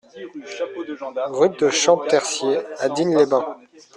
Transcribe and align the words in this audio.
Route 1.29 1.59
de 1.63 1.69
Champtercier 1.69 2.57
à 2.79 2.89
Digne-les-Bains 2.89 3.59